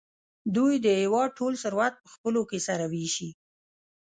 [0.55, 3.29] دوی د هېواد ټول ثروت په خپلو کې سره وېشي.